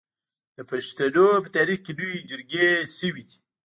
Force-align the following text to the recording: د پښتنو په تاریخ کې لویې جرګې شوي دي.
د 0.55 0.57
پښتنو 0.69 1.27
په 1.43 1.49
تاریخ 1.55 1.79
کې 1.85 1.91
لویې 1.97 2.25
جرګې 2.29 2.67
شوي 2.97 3.23
دي. 3.29 3.37